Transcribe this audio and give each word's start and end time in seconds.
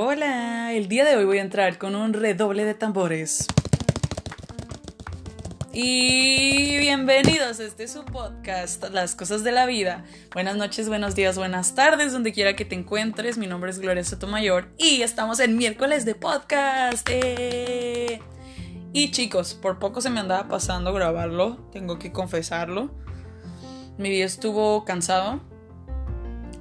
Hola, 0.00 0.72
el 0.74 0.86
día 0.86 1.04
de 1.04 1.16
hoy 1.16 1.24
voy 1.24 1.38
a 1.38 1.42
entrar 1.42 1.76
con 1.76 1.96
un 1.96 2.12
redoble 2.12 2.64
de 2.64 2.74
tambores. 2.74 3.48
Y 5.72 6.78
bienvenidos 6.78 7.58
este 7.58 7.88
su 7.88 8.04
podcast, 8.04 8.90
Las 8.92 9.16
Cosas 9.16 9.42
de 9.42 9.50
la 9.50 9.66
Vida. 9.66 10.04
Buenas 10.32 10.56
noches, 10.56 10.88
buenos 10.88 11.16
días, 11.16 11.36
buenas 11.36 11.74
tardes, 11.74 12.12
donde 12.12 12.32
quiera 12.32 12.54
que 12.54 12.64
te 12.64 12.76
encuentres. 12.76 13.38
Mi 13.38 13.48
nombre 13.48 13.72
es 13.72 13.80
Gloria 13.80 14.04
Sotomayor 14.04 14.68
y 14.78 15.02
estamos 15.02 15.40
en 15.40 15.56
miércoles 15.56 16.04
de 16.04 16.14
podcast. 16.14 17.08
¡Eh! 17.10 18.20
Y 18.92 19.10
chicos, 19.10 19.54
por 19.54 19.80
poco 19.80 20.00
se 20.00 20.10
me 20.10 20.20
andaba 20.20 20.46
pasando 20.46 20.92
grabarlo, 20.92 21.56
tengo 21.72 21.98
que 21.98 22.12
confesarlo. 22.12 22.92
Mi 23.98 24.10
día 24.10 24.26
estuvo 24.26 24.84
cansado. 24.84 25.40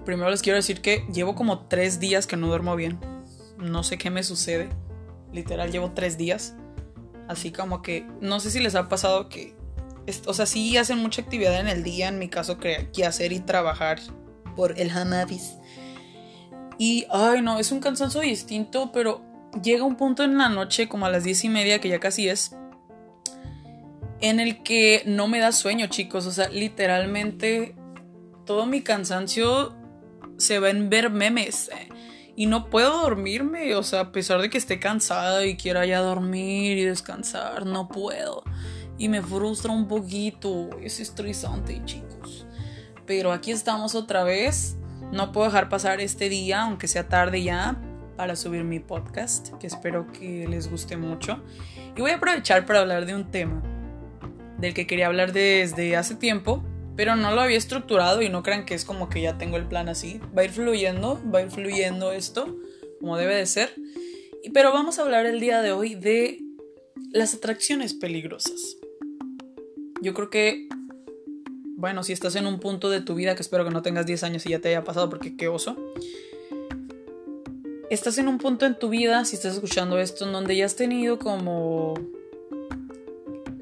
Primero 0.06 0.32
les 0.32 0.42
quiero 0.42 0.58
decir 0.58 0.82
que 0.82 1.06
llevo 1.14 1.36
como 1.36 1.68
tres 1.68 2.00
días 2.00 2.26
que 2.26 2.36
no 2.36 2.48
duermo 2.48 2.76
bien. 2.76 3.17
No 3.58 3.84
sé 3.84 3.98
qué 3.98 4.10
me 4.10 4.24
sucede. 4.24 4.70
Literal, 5.34 5.72
llevo 5.72 5.92
tres 5.92 6.18
días. 6.18 6.56
Así 7.28 7.52
como 7.52 7.82
que 7.82 8.06
no 8.22 8.40
sé 8.40 8.52
si 8.52 8.60
les 8.60 8.76
ha 8.76 8.88
pasado 8.88 9.28
que, 9.28 9.56
o 10.26 10.34
sea, 10.34 10.46
sí 10.46 10.78
hacen 10.78 11.00
mucha 11.00 11.22
actividad 11.22 11.60
en 11.60 11.68
el 11.68 11.84
día, 11.84 12.08
en 12.08 12.20
mi 12.20 12.30
caso, 12.30 12.58
que 12.58 12.90
hacer 13.06 13.34
y 13.34 13.40
trabajar 13.40 14.00
por 14.56 14.80
el 14.80 14.90
Hanabis. 14.90 15.58
Y, 16.78 17.06
ay, 17.10 17.42
no, 17.42 17.60
es 17.60 17.72
un 17.72 17.80
cansancio 17.80 18.22
distinto, 18.22 18.92
pero 18.92 19.22
llega 19.64 19.84
un 19.84 19.96
punto 19.96 20.24
en 20.24 20.38
la 20.38 20.50
noche, 20.50 20.88
como 20.88 21.06
a 21.06 21.10
las 21.10 21.24
diez 21.24 21.44
y 21.44 21.50
media, 21.50 21.80
que 21.80 21.90
ya 21.90 22.00
casi 22.00 22.30
es, 22.30 22.56
en 24.22 24.40
el 24.40 24.64
que 24.64 25.04
no 25.06 25.28
me 25.28 25.40
da 25.40 25.52
sueño, 25.52 25.88
chicos. 25.88 26.26
O 26.26 26.32
sea, 26.32 26.50
literalmente 26.50 27.76
todo 28.46 28.66
mi 28.66 28.82
cansancio 28.82 29.76
se 30.38 30.60
va 30.60 30.70
en 30.70 30.90
ver 30.90 31.10
memes. 31.10 31.70
Eh, 31.70 31.90
y 32.38 32.46
no 32.46 32.70
puedo 32.70 33.02
dormirme, 33.02 33.74
o 33.74 33.82
sea, 33.82 34.00
a 34.02 34.12
pesar 34.12 34.40
de 34.40 34.52
que 34.52 34.60
esté 34.60 34.80
cansada 34.80 35.44
y 35.48 35.58
quiera 35.58 35.88
ya 35.88 36.02
dormir 36.02 36.78
y 36.78 36.86
descansar, 36.86 37.66
no 37.66 37.88
puedo. 37.88 38.44
Y 39.00 39.10
me 39.10 39.24
frustra 39.24 39.72
un 39.72 39.88
poquito, 39.88 40.70
es 40.80 41.00
estresante, 41.00 41.82
chicos. 41.86 42.46
Pero 43.08 43.32
aquí 43.32 43.50
estamos 43.50 43.96
otra 43.96 44.24
vez. 44.24 44.78
No 45.12 45.32
puedo 45.32 45.48
dejar 45.48 45.68
pasar 45.68 46.00
este 46.00 46.30
día, 46.30 46.62
aunque 46.62 46.88
sea 46.88 47.08
tarde 47.08 47.42
ya, 47.42 47.82
para 48.16 48.36
subir 48.36 48.64
mi 48.64 48.80
podcast, 48.80 49.50
que 49.58 49.66
espero 49.66 50.06
que 50.12 50.48
les 50.48 50.70
guste 50.70 50.96
mucho. 50.96 51.44
Y 51.96 52.02
voy 52.02 52.12
a 52.12 52.18
aprovechar 52.18 52.68
para 52.68 52.82
hablar 52.82 53.08
de 53.08 53.16
un 53.16 53.32
tema 53.32 53.64
del 54.60 54.76
que 54.76 54.86
quería 54.86 55.08
hablar 55.08 55.34
desde 55.34 55.98
hace 55.98 56.14
tiempo, 56.14 56.64
pero 56.98 57.16
no 57.16 57.32
lo 57.32 57.42
había 57.42 57.60
estructurado 57.60 58.24
y 58.24 58.30
no 58.30 58.42
crean 58.42 58.66
que 58.66 58.74
es 58.74 58.84
como 58.84 59.08
que 59.08 59.22
ya 59.22 59.38
tengo 59.38 59.56
el 59.56 59.68
plan 59.68 59.88
así. 59.88 60.20
Va 60.36 60.42
a 60.42 60.46
ir 60.46 60.52
fluyendo, 60.52 61.22
va 61.34 61.40
a 61.40 61.42
ir 61.44 61.52
fluyendo 61.52 62.12
esto, 62.12 62.58
como 63.00 63.16
debe 63.18 63.36
de 63.36 63.46
ser. 63.46 63.72
Pero 64.52 64.74
vamos 64.74 64.98
a 64.98 65.04
hablar 65.04 65.28
el 65.28 65.40
día 65.40 65.62
de 65.62 65.72
hoy 65.72 65.94
de 65.94 66.42
las 67.12 67.36
atracciones 67.36 67.94
peligrosas. 67.94 68.78
Yo 70.02 70.16
creo 70.16 70.32
que, 70.32 70.68
bueno, 71.76 72.02
si 72.02 72.14
estás 72.14 72.36
en 72.36 72.48
un 72.48 72.60
punto 72.60 72.90
de 72.90 73.02
tu 73.02 73.14
vida, 73.14 73.36
que 73.36 73.44
espero 73.44 73.64
que 73.64 73.70
no 73.72 73.84
tengas 73.84 74.08
10 74.08 74.24
años 74.24 74.46
y 74.48 74.50
ya 74.50 74.60
te 74.60 74.70
haya 74.70 74.84
pasado, 74.84 75.08
porque 75.08 75.38
qué 75.38 75.48
oso. 75.48 75.78
Estás 77.92 78.18
en 78.18 78.28
un 78.28 78.40
punto 78.40 78.66
en 78.66 78.78
tu 78.78 78.90
vida, 78.90 79.24
si 79.24 79.36
estás 79.36 79.54
escuchando 79.54 80.00
esto, 80.00 80.26
en 80.26 80.34
donde 80.34 80.56
ya 80.56 80.66
has 80.66 80.76
tenido 80.76 81.20
como... 81.20 81.94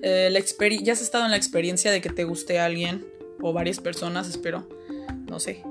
Eh, 0.01 0.29
la 0.31 0.39
ya 0.39 0.93
has 0.93 1.01
estado 1.01 1.25
en 1.25 1.31
la 1.31 1.37
experiencia 1.37 1.91
de 1.91 1.99
que 1.99 2.09
te 2.09 2.23
guste 2.23 2.59
alguien 2.59 3.14
o 3.41 3.53
varias 3.53 3.79
personas, 3.79 4.27
espero, 4.29 4.67
no 5.29 5.39
sé, 5.39 5.63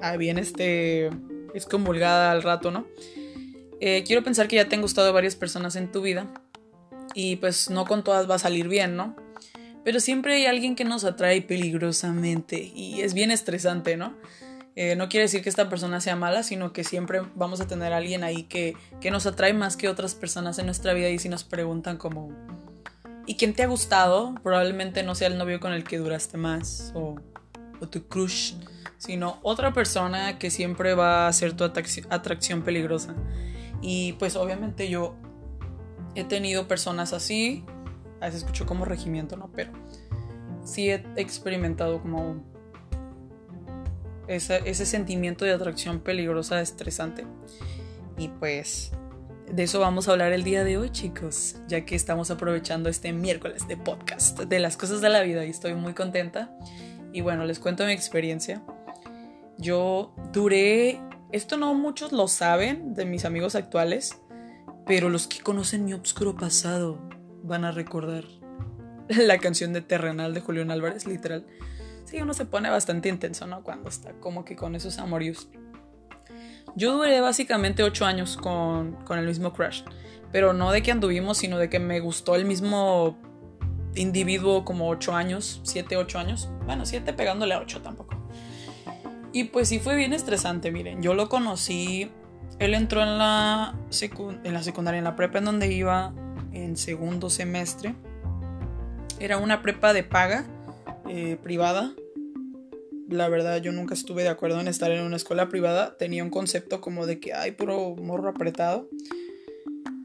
ah, 0.00 0.16
bien 0.16 0.38
este, 0.38 1.10
es 1.54 1.66
convulgada 1.66 2.32
al 2.32 2.42
rato, 2.42 2.70
¿no? 2.70 2.86
Eh, 3.80 4.04
quiero 4.06 4.22
pensar 4.22 4.48
que 4.48 4.56
ya 4.56 4.68
te 4.68 4.76
han 4.76 4.82
gustado 4.82 5.12
varias 5.12 5.34
personas 5.34 5.74
en 5.76 5.90
tu 5.90 6.02
vida 6.02 6.32
y 7.14 7.36
pues 7.36 7.68
no 7.68 7.84
con 7.84 8.04
todas 8.04 8.30
va 8.30 8.36
a 8.36 8.38
salir 8.38 8.68
bien, 8.68 8.96
¿no? 8.96 9.16
Pero 9.84 9.98
siempre 9.98 10.36
hay 10.36 10.46
alguien 10.46 10.76
que 10.76 10.84
nos 10.84 11.04
atrae 11.04 11.42
peligrosamente 11.42 12.70
y 12.74 13.00
es 13.00 13.14
bien 13.14 13.32
estresante, 13.32 13.96
¿no? 13.96 14.14
Eh, 14.76 14.96
no 14.96 15.08
quiere 15.08 15.24
decir 15.24 15.42
que 15.42 15.48
esta 15.48 15.68
persona 15.68 16.00
sea 16.00 16.16
mala, 16.16 16.42
sino 16.42 16.72
que 16.72 16.84
siempre 16.84 17.20
vamos 17.34 17.60
a 17.60 17.66
tener 17.66 17.92
a 17.92 17.98
alguien 17.98 18.24
ahí 18.24 18.44
que, 18.44 18.74
que 19.00 19.10
nos 19.10 19.26
atrae 19.26 19.52
más 19.52 19.76
que 19.76 19.88
otras 19.88 20.14
personas 20.14 20.58
en 20.58 20.66
nuestra 20.66 20.94
vida 20.94 21.10
y 21.10 21.18
si 21.18 21.28
nos 21.28 21.44
preguntan 21.44 21.98
como, 21.98 22.30
y 23.26 23.36
quien 23.36 23.54
te 23.54 23.62
ha 23.62 23.66
gustado 23.66 24.34
probablemente 24.42 25.02
no 25.02 25.14
sea 25.14 25.28
el 25.28 25.38
novio 25.38 25.60
con 25.60 25.72
el 25.72 25.84
que 25.84 25.98
duraste 25.98 26.36
más 26.36 26.92
o, 26.94 27.16
tu 27.90 28.06
crush, 28.06 28.54
sino 28.96 29.38
otra 29.42 29.72
persona 29.72 30.38
que 30.38 30.50
siempre 30.50 30.94
va 30.94 31.26
a 31.26 31.32
ser 31.32 31.54
tu 31.54 31.64
atracción 31.64 32.62
peligrosa. 32.62 33.16
Y 33.80 34.12
pues 34.14 34.36
obviamente 34.36 34.88
yo 34.88 35.16
he 36.14 36.22
tenido 36.22 36.68
personas 36.68 37.12
así, 37.12 37.64
a 38.20 38.26
veces 38.26 38.42
escucho 38.42 38.66
como 38.66 38.84
regimiento, 38.84 39.36
¿no? 39.36 39.50
Pero 39.52 39.72
sí 40.64 40.90
he 40.90 41.04
experimentado 41.16 42.00
como 42.00 42.36
ese, 44.28 44.62
ese 44.64 44.86
sentimiento 44.86 45.44
de 45.44 45.52
atracción 45.52 45.98
peligrosa, 45.98 46.60
estresante. 46.60 47.26
Y 48.16 48.28
pues 48.28 48.92
de 49.52 49.64
eso 49.64 49.80
vamos 49.80 50.08
a 50.08 50.12
hablar 50.12 50.32
el 50.32 50.44
día 50.44 50.64
de 50.64 50.78
hoy, 50.78 50.88
chicos, 50.88 51.56
ya 51.68 51.84
que 51.84 51.94
estamos 51.94 52.30
aprovechando 52.30 52.88
este 52.88 53.12
miércoles 53.12 53.68
de 53.68 53.76
podcast 53.76 54.40
de 54.40 54.58
las 54.58 54.78
cosas 54.78 55.02
de 55.02 55.10
la 55.10 55.20
vida 55.22 55.44
y 55.44 55.50
estoy 55.50 55.74
muy 55.74 55.92
contenta. 55.92 56.56
Y 57.12 57.20
bueno, 57.20 57.44
les 57.44 57.58
cuento 57.58 57.84
mi 57.84 57.92
experiencia. 57.92 58.62
Yo 59.58 60.14
duré, 60.32 61.02
esto 61.32 61.58
no 61.58 61.74
muchos 61.74 62.12
lo 62.12 62.28
saben 62.28 62.94
de 62.94 63.04
mis 63.04 63.26
amigos 63.26 63.54
actuales, 63.54 64.18
pero 64.86 65.10
los 65.10 65.26
que 65.26 65.40
conocen 65.40 65.84
mi 65.84 65.92
obscuro 65.92 66.34
pasado 66.34 66.98
van 67.42 67.66
a 67.66 67.72
recordar 67.72 68.24
la 69.08 69.36
canción 69.36 69.74
de 69.74 69.82
Terrenal 69.82 70.32
de 70.32 70.40
Julián 70.40 70.70
Álvarez, 70.70 71.06
literal. 71.06 71.46
Sí, 72.06 72.22
uno 72.22 72.32
se 72.32 72.46
pone 72.46 72.70
bastante 72.70 73.10
intenso, 73.10 73.46
¿no? 73.46 73.62
Cuando 73.62 73.90
está 73.90 74.14
como 74.14 74.46
que 74.46 74.56
con 74.56 74.74
esos 74.74 74.98
amorios. 74.98 75.50
Yo 76.74 76.96
duré 76.96 77.20
básicamente 77.20 77.82
ocho 77.82 78.06
años 78.06 78.36
con, 78.36 78.96
el 79.10 79.26
mismo 79.26 79.52
crush. 79.52 79.82
Pero 80.30 80.52
no 80.52 80.72
de 80.72 80.82
que 80.82 80.90
anduvimos, 80.90 81.38
sino 81.38 81.58
de 81.58 81.68
que 81.68 81.78
me 81.78 82.00
gustó 82.00 82.34
el 82.34 82.46
mismo 82.46 83.18
individuo 83.94 84.64
como 84.64 84.88
ocho 84.88 85.14
años, 85.14 85.60
siete, 85.64 85.96
ocho 85.96 86.18
años. 86.18 86.48
Bueno, 86.64 86.86
siete 86.86 87.12
pegándole 87.12 87.54
a 87.54 87.60
ocho 87.60 87.82
tampoco. 87.82 88.16
Y 89.32 89.44
pues 89.44 89.68
sí 89.68 89.78
fue 89.78 89.96
bien 89.96 90.12
estresante, 90.12 90.70
miren. 90.70 91.02
Yo 91.02 91.14
lo 91.14 91.28
conocí. 91.28 92.10
Él 92.58 92.74
entró 92.74 93.02
en 93.02 93.18
la, 93.18 93.74
en 94.44 94.54
la 94.54 94.62
secundaria, 94.62 94.98
en 94.98 95.04
la 95.04 95.16
prepa 95.16 95.38
en 95.38 95.44
donde 95.44 95.72
iba 95.72 96.14
en 96.52 96.76
segundo 96.76 97.28
semestre. 97.28 97.94
Era 99.18 99.36
una 99.36 99.62
prepa 99.62 99.92
de 99.92 100.04
paga, 100.04 100.46
eh, 101.08 101.36
privada 101.42 101.92
la 103.12 103.28
verdad 103.28 103.60
yo 103.60 103.72
nunca 103.72 103.94
estuve 103.94 104.22
de 104.22 104.28
acuerdo 104.28 104.60
en 104.60 104.68
estar 104.68 104.90
en 104.90 105.02
una 105.02 105.16
escuela 105.16 105.48
privada. 105.48 105.96
Tenía 105.96 106.24
un 106.24 106.30
concepto 106.30 106.80
como 106.80 107.06
de 107.06 107.20
que 107.20 107.34
hay 107.34 107.52
puro 107.52 107.94
morro 107.96 108.28
apretado. 108.28 108.88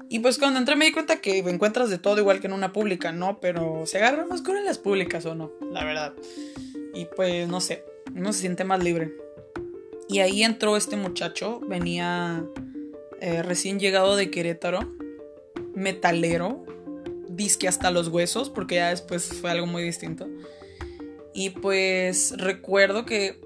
Y 0.10 0.20
pues 0.20 0.38
cuando 0.38 0.60
entré 0.60 0.76
me 0.76 0.86
di 0.86 0.92
cuenta 0.92 1.20
que 1.20 1.40
encuentras 1.40 1.90
de 1.90 1.98
todo 1.98 2.18
igual 2.20 2.40
que 2.40 2.48
en 2.48 2.54
una 2.54 2.72
pública, 2.72 3.12
¿no? 3.12 3.40
Pero 3.40 3.86
se 3.86 3.98
agarra 3.98 4.26
más 4.26 4.42
con 4.42 4.64
las 4.64 4.78
públicas 4.78 5.26
o 5.26 5.36
no, 5.36 5.52
la 5.72 5.84
verdad. 5.84 6.14
Y 6.94 7.06
pues 7.16 7.48
no 7.48 7.60
sé, 7.60 7.84
uno 8.16 8.32
se 8.32 8.42
siente 8.42 8.64
más 8.64 8.82
libre. 8.84 9.14
Y 10.08 10.20
ahí 10.20 10.44
entró 10.44 10.78
este 10.78 10.96
muchacho, 10.96 11.60
venía 11.60 12.46
eh, 13.20 13.44
recién 13.44 13.80
llegado 13.80 14.16
de 14.16 14.32
Querétaro, 14.32 14.80
metalero, 15.76 16.66
disque 17.28 17.68
hasta 17.68 17.92
los 17.92 18.08
huesos, 18.08 18.50
porque 18.50 18.76
ya 18.76 18.90
después 18.90 19.28
fue 19.42 19.52
algo 19.52 19.66
muy 19.66 19.84
distinto. 19.84 20.28
Y 21.38 21.52
pues 21.52 22.34
recuerdo 22.36 23.06
que, 23.06 23.40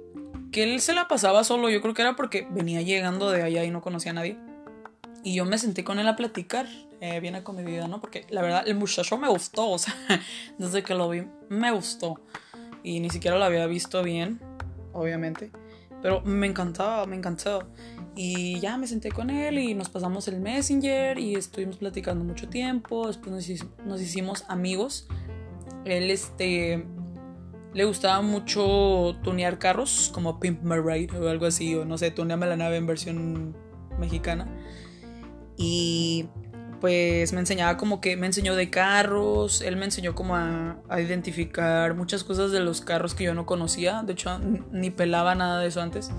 que 0.54 0.64
él 0.64 0.80
se 0.80 0.94
la 0.94 1.10
pasaba 1.10 1.44
solo, 1.44 1.70
yo 1.70 1.82
creo 1.82 1.94
que 1.94 2.02
era 2.02 2.16
porque 2.16 2.48
venía 2.50 2.82
llegando 2.82 3.30
de 3.30 3.44
allá 3.44 3.66
y 3.66 3.70
no 3.70 3.82
conocía 3.82 4.12
a 4.12 4.14
nadie. 4.14 4.38
Y 5.26 5.36
yo 5.36 5.44
me 5.44 5.58
senté 5.58 5.84
con 5.84 6.00
él 6.00 6.08
a 6.08 6.16
platicar, 6.16 6.68
eh, 7.02 7.20
bien 7.20 7.36
acomedida, 7.36 7.90
¿no? 7.90 8.00
Porque 8.00 8.26
la 8.30 8.42
verdad, 8.42 8.64
el 8.66 8.76
muchacho 8.76 9.18
me 9.18 9.28
gustó, 9.28 9.72
o 9.72 9.78
sea, 9.78 9.94
desde 10.58 10.84
que 10.84 10.96
lo 10.96 11.10
vi, 11.10 11.24
me 11.50 11.70
gustó. 11.72 12.22
Y 12.82 13.02
ni 13.02 13.10
siquiera 13.10 13.38
lo 13.38 13.44
había 13.44 13.68
visto 13.68 14.02
bien, 14.04 14.40
obviamente. 14.94 15.52
Pero 16.02 16.22
me 16.22 16.48
encantaba, 16.48 17.06
me 17.08 17.18
encantó. 17.18 17.68
Y 18.16 18.58
ya 18.62 18.78
me 18.78 18.88
senté 18.88 19.12
con 19.12 19.30
él 19.30 19.60
y 19.60 19.74
nos 19.74 19.90
pasamos 19.90 20.30
el 20.30 20.40
Messenger 20.40 21.20
y 21.20 21.36
estuvimos 21.36 21.76
platicando 21.76 22.24
mucho 22.24 22.48
tiempo. 22.48 23.08
Después 23.08 23.32
nos, 23.34 23.86
nos 23.86 24.02
hicimos 24.02 24.46
amigos. 24.48 25.10
Él, 25.84 26.10
este, 26.10 26.86
le 27.74 27.86
gustaba 27.86 28.22
mucho 28.22 29.16
tunear 29.24 29.58
carros, 29.58 30.12
como 30.14 30.40
Pimp 30.40 30.62
My 30.64 30.78
Ride 30.78 31.18
o 31.18 31.30
algo 31.30 31.46
así, 31.46 31.76
o 31.76 31.86
no 31.86 31.98
sé, 31.98 32.12
tuneame 32.12 32.48
la 32.48 32.58
nave 32.58 32.78
en 32.78 32.86
versión 32.86 33.56
mexicana. 33.98 34.48
Y 35.58 36.28
pues 36.82 37.32
me 37.32 37.40
enseñaba 37.40 37.78
como 37.78 38.02
que 38.02 38.18
me 38.18 38.26
enseñó 38.26 38.56
de 38.56 38.70
carros, 38.70 39.62
él 39.62 39.78
me 39.78 39.86
enseñó 39.86 40.16
como 40.16 40.36
a, 40.36 40.82
identificar 41.00 41.94
muchas 41.94 42.24
cosas 42.24 42.52
de 42.52 42.60
los 42.60 42.82
carros 42.82 43.14
que 43.14 43.24
yo 43.24 43.36
no 43.36 43.46
conocía, 43.46 44.02
de 44.04 44.14
hecho 44.14 44.38
ni 44.72 44.90
pelaba 44.90 45.36
nada 45.36 45.62
de 45.62 45.68
eso 45.68 45.82
antes. 45.82 46.12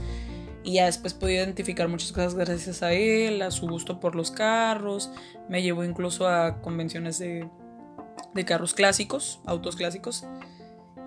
Y 0.65 0.75
ya 0.75 0.87
después 0.87 1.13
pude 1.13 1.35
identificar 1.35 1.89
muchas 1.89 2.13
cosas 2.13 2.37
gracias 2.37 2.85
a 2.85 2.93
él, 2.93 3.43
a 3.43 3.51
su 3.51 3.67
gusto 3.67 3.99
por 3.99 4.15
los 4.15 4.31
carros. 4.31 5.11
Me 5.49 5.61
llevó 5.61 5.83
incluso 5.83 6.29
a 6.29 6.61
convenciones 6.61 7.19
de, 7.19 7.49
de 8.33 8.45
carros 8.45 8.73
clásicos, 8.73 9.41
autos 9.45 9.75
clásicos. 9.75 10.25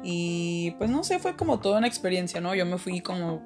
Y 0.04 0.72
pues 0.78 0.90
no 0.90 1.04
sé, 1.04 1.20
fue 1.20 1.36
como 1.36 1.60
toda 1.60 1.80
una 1.80 1.88
experiencia, 1.88 2.42
¿no? 2.42 2.54
Yo 2.56 2.66
me 2.66 2.78
fui 2.78 3.02
como 3.02 3.42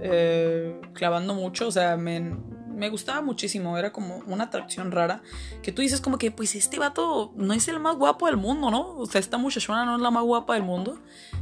eh, 0.00 0.80
clavando 0.92 1.34
mucho, 1.34 1.68
o 1.68 1.70
sea, 1.70 1.96
me, 1.96 2.36
me 2.74 2.88
gustaba 2.88 3.22
muchísimo, 3.22 3.78
era 3.78 3.92
como 3.92 4.18
una 4.26 4.44
atracción 4.44 4.90
rara, 4.90 5.22
que 5.62 5.72
tú 5.72 5.82
dices 5.82 6.00
como 6.00 6.18
que, 6.18 6.30
pues 6.30 6.54
este 6.54 6.78
vato 6.78 7.32
no 7.36 7.54
es 7.54 7.68
el 7.68 7.80
más 7.80 7.96
guapo 7.96 8.26
del 8.26 8.36
mundo, 8.36 8.70
¿no? 8.70 8.96
O 8.96 9.06
sea, 9.06 9.20
esta 9.20 9.38
muchachona 9.38 9.84
no 9.84 9.96
es 9.96 10.02
la 10.02 10.10
más 10.10 10.24
guapa 10.24 10.54
del 10.54 10.64
mundo, 10.64 10.98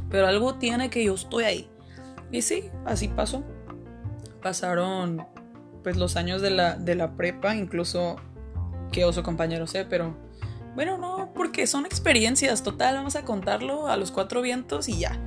pero 0.09 0.27
algo 0.27 0.55
tiene 0.55 0.89
que 0.89 1.03
yo 1.03 1.15
estoy 1.15 1.43
ahí. 1.45 1.69
Y 2.31 2.41
sí, 2.41 2.69
así 2.85 3.07
pasó. 3.07 3.43
Pasaron 4.41 5.25
pues 5.83 5.97
los 5.97 6.15
años 6.15 6.41
de 6.41 6.49
la, 6.49 6.75
de 6.75 6.95
la 6.95 7.15
prepa, 7.15 7.55
incluso 7.55 8.15
que 8.91 9.05
oso 9.05 9.23
compañero 9.23 9.67
sé, 9.67 9.85
pero 9.85 10.15
bueno, 10.75 10.97
no, 10.97 11.31
porque 11.33 11.67
son 11.67 11.85
experiencias, 11.85 12.63
total, 12.63 12.95
vamos 12.95 13.15
a 13.15 13.23
contarlo 13.23 13.87
a 13.87 13.97
los 13.97 14.11
cuatro 14.11 14.41
vientos 14.41 14.89
y 14.89 14.99
ya. 14.99 15.19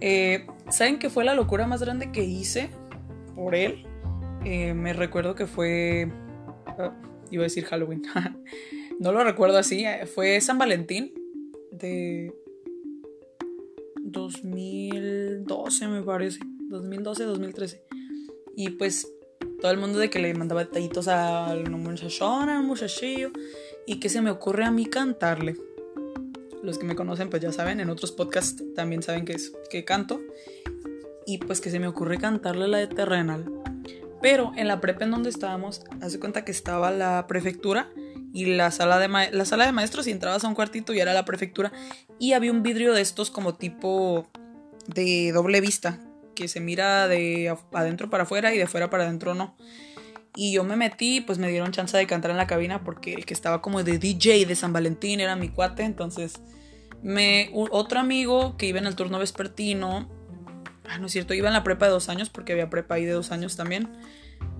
Eh, 0.00 0.46
¿Saben 0.68 0.98
qué 0.98 1.10
fue 1.10 1.24
la 1.24 1.34
locura 1.34 1.66
más 1.66 1.80
grande 1.80 2.10
que 2.12 2.24
hice 2.24 2.70
por 3.34 3.54
él? 3.54 3.86
Eh, 4.44 4.74
me 4.74 4.92
recuerdo 4.92 5.34
que 5.34 5.46
fue... 5.46 6.10
Ah, 6.66 6.92
iba 7.30 7.42
a 7.42 7.44
decir 7.44 7.64
Halloween. 7.64 8.02
no 9.00 9.12
lo 9.12 9.24
recuerdo 9.24 9.58
así. 9.58 9.84
Eh, 9.84 10.06
fue 10.06 10.40
San 10.40 10.58
Valentín 10.58 11.12
de 11.70 12.34
2012 13.96 15.88
me 15.88 16.02
parece. 16.02 16.40
2012, 16.68 17.24
2013. 17.24 17.82
Y 18.56 18.70
pues 18.70 19.08
todo 19.60 19.70
el 19.70 19.78
mundo 19.78 19.98
de 19.98 20.10
que 20.10 20.18
le 20.18 20.34
mandaba 20.34 20.64
detallitos 20.64 21.08
a 21.08 21.54
una 21.54 21.76
muchachona, 21.76 22.60
un 22.60 22.66
muchachillo. 22.66 23.30
Y 23.86 24.00
que 24.00 24.08
se 24.08 24.20
me 24.20 24.30
ocurre 24.30 24.64
a 24.64 24.70
mí 24.70 24.86
cantarle. 24.86 25.56
Los 26.62 26.78
que 26.78 26.84
me 26.84 26.94
conocen 26.94 27.30
pues 27.30 27.42
ya 27.42 27.52
saben, 27.52 27.80
en 27.80 27.90
otros 27.90 28.12
podcasts 28.12 28.62
también 28.74 29.02
saben 29.02 29.24
que, 29.24 29.32
es, 29.32 29.52
que 29.70 29.84
canto. 29.84 30.20
Y 31.26 31.38
pues 31.38 31.60
que 31.60 31.70
se 31.70 31.78
me 31.78 31.88
ocurre 31.88 32.18
cantarle 32.18 32.68
la 32.68 32.78
de 32.78 32.86
Terrenal 32.86 33.62
pero 34.22 34.52
en 34.56 34.68
la 34.68 34.80
prepa 34.80 35.04
en 35.04 35.10
donde 35.10 35.28
estábamos, 35.28 35.82
hace 36.00 36.20
cuenta 36.20 36.44
que 36.44 36.52
estaba 36.52 36.92
la 36.92 37.26
prefectura 37.26 37.90
y 38.32 38.46
la 38.46 38.70
sala 38.70 38.98
de, 38.98 39.08
la 39.32 39.44
sala 39.44 39.66
de 39.66 39.72
maestros 39.72 40.06
y 40.06 40.12
entrabas 40.12 40.44
a 40.44 40.48
un 40.48 40.54
cuartito 40.54 40.94
y 40.94 41.00
era 41.00 41.12
la 41.12 41.24
prefectura. 41.24 41.72
Y 42.20 42.32
había 42.32 42.52
un 42.52 42.62
vidrio 42.62 42.94
de 42.94 43.02
estos 43.02 43.30
como 43.30 43.56
tipo 43.56 44.30
de 44.86 45.32
doble 45.32 45.60
vista, 45.60 46.00
que 46.36 46.46
se 46.46 46.60
mira 46.60 47.08
de 47.08 47.54
adentro 47.72 48.08
para 48.08 48.22
afuera 48.22 48.54
y 48.54 48.58
de 48.58 48.62
afuera 48.62 48.88
para 48.88 49.02
adentro 49.02 49.34
no. 49.34 49.56
Y 50.34 50.52
yo 50.52 50.64
me 50.64 50.76
metí, 50.76 51.20
pues 51.20 51.38
me 51.38 51.48
dieron 51.48 51.72
chance 51.72 51.96
de 51.96 52.06
cantar 52.06 52.30
en 52.30 52.38
la 52.38 52.46
cabina 52.46 52.82
porque 52.84 53.14
el 53.14 53.26
que 53.26 53.34
estaba 53.34 53.60
como 53.60 53.82
de 53.82 53.98
DJ 53.98 54.46
de 54.46 54.56
San 54.56 54.72
Valentín 54.72 55.20
era 55.20 55.36
mi 55.36 55.48
cuate. 55.48 55.82
Entonces, 55.82 56.40
me, 57.02 57.50
otro 57.52 58.00
amigo 58.00 58.56
que 58.56 58.66
iba 58.66 58.78
en 58.78 58.86
el 58.86 58.96
turno 58.96 59.18
vespertino 59.18 60.08
Ah, 60.88 60.98
no 60.98 61.06
es 61.06 61.12
cierto, 61.12 61.34
iba 61.34 61.48
en 61.48 61.54
la 61.54 61.64
prepa 61.64 61.86
de 61.86 61.92
dos 61.92 62.08
años 62.08 62.28
porque 62.28 62.52
había 62.52 62.68
prepa 62.68 62.96
ahí 62.96 63.04
de 63.04 63.12
dos 63.12 63.30
años 63.30 63.56
también, 63.56 63.88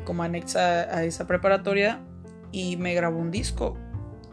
como 0.04 0.22
anexa 0.22 0.96
a 0.96 1.04
esa 1.04 1.26
preparatoria, 1.26 2.00
y 2.52 2.76
me 2.76 2.94
grabó 2.94 3.18
un 3.18 3.30
disco. 3.30 3.76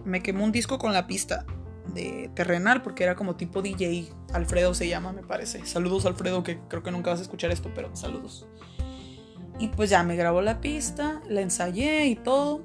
Me 0.05 0.21
quemó 0.21 0.43
un 0.43 0.51
disco 0.51 0.77
con 0.77 0.93
la 0.93 1.07
pista 1.07 1.45
de 1.93 2.29
Terrenal 2.35 2.81
porque 2.83 3.03
era 3.03 3.15
como 3.15 3.35
tipo 3.35 3.61
DJ. 3.61 4.09
Alfredo 4.33 4.73
se 4.73 4.87
llama, 4.87 5.11
me 5.13 5.23
parece. 5.23 5.65
Saludos, 5.65 6.05
Alfredo, 6.05 6.43
que 6.43 6.59
creo 6.67 6.83
que 6.83 6.91
nunca 6.91 7.09
vas 7.09 7.19
a 7.19 7.23
escuchar 7.23 7.51
esto, 7.51 7.71
pero 7.73 7.95
saludos. 7.95 8.47
Y 9.59 9.67
pues 9.67 9.89
ya 9.89 10.03
me 10.03 10.15
grabó 10.15 10.41
la 10.41 10.61
pista, 10.61 11.21
la 11.27 11.41
ensayé 11.41 12.07
y 12.07 12.15
todo. 12.15 12.63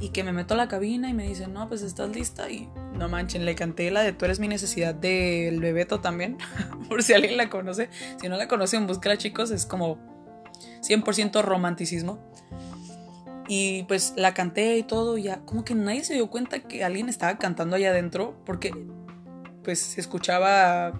Y 0.00 0.10
que 0.10 0.22
me 0.22 0.32
meto 0.32 0.54
a 0.54 0.56
la 0.56 0.68
cabina 0.68 1.08
y 1.08 1.14
me 1.14 1.26
dice, 1.26 1.48
no, 1.48 1.68
pues 1.68 1.82
estás 1.82 2.10
lista. 2.10 2.48
Y 2.48 2.68
no 2.94 3.08
manchen, 3.08 3.44
le 3.44 3.56
canté 3.56 3.90
la 3.90 4.02
de 4.02 4.12
Tú 4.12 4.24
eres 4.24 4.38
mi 4.38 4.46
necesidad 4.46 4.94
del 4.94 5.60
Bebeto 5.60 6.00
también. 6.00 6.38
por 6.88 7.02
si 7.02 7.12
alguien 7.12 7.36
la 7.36 7.50
conoce. 7.50 7.90
Si 8.20 8.28
no 8.28 8.36
la 8.36 8.46
conocen, 8.46 8.86
búscala, 8.86 9.16
chicos. 9.16 9.50
Es 9.50 9.66
como 9.66 9.98
100% 10.82 11.42
romanticismo. 11.42 12.20
Y 13.48 13.82
pues 13.84 14.14
la 14.16 14.32
canté 14.32 14.76
y 14.76 14.84
todo. 14.84 15.18
Y 15.18 15.24
ya, 15.24 15.40
como 15.40 15.64
que 15.64 15.74
nadie 15.74 16.04
se 16.04 16.14
dio 16.14 16.30
cuenta 16.30 16.60
que 16.60 16.84
alguien 16.84 17.08
estaba 17.08 17.36
cantando 17.38 17.74
allá 17.74 17.90
adentro. 17.90 18.40
Porque 18.44 18.70
pues 19.64 19.80
se 19.80 20.00
escuchaba 20.00 20.92